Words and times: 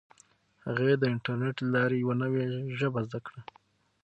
هغې 0.65 0.93
د 0.97 1.03
انټرنیټ 1.13 1.55
له 1.61 1.69
لارې 1.75 1.95
یوه 2.03 2.15
نوي 2.21 2.43
ژبه 2.79 2.99
زده 3.07 3.19
کړه. 3.25 3.39